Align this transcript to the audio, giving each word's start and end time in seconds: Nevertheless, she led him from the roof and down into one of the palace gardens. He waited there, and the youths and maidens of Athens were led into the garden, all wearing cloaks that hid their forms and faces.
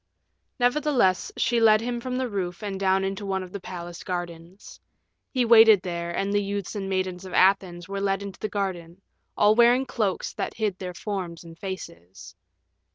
Nevertheless, 0.57 1.31
she 1.37 1.59
led 1.61 1.79
him 1.79 2.01
from 2.01 2.17
the 2.17 2.27
roof 2.27 2.63
and 2.63 2.79
down 2.79 3.03
into 3.03 3.23
one 3.23 3.43
of 3.43 3.51
the 3.51 3.59
palace 3.59 4.03
gardens. 4.03 4.79
He 5.29 5.45
waited 5.45 5.83
there, 5.83 6.09
and 6.09 6.33
the 6.33 6.41
youths 6.41 6.73
and 6.73 6.89
maidens 6.89 7.23
of 7.23 7.33
Athens 7.33 7.87
were 7.87 8.01
led 8.01 8.23
into 8.23 8.39
the 8.39 8.49
garden, 8.49 9.03
all 9.37 9.53
wearing 9.53 9.85
cloaks 9.85 10.33
that 10.33 10.55
hid 10.55 10.79
their 10.79 10.95
forms 10.95 11.43
and 11.43 11.55
faces. 11.55 12.33